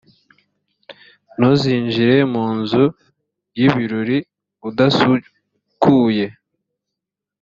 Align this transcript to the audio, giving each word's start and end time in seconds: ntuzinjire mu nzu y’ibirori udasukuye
ntuzinjire 1.37 2.15
mu 2.33 2.45
nzu 2.57 2.85
y’ibirori 3.57 4.17
udasukuye 4.67 6.27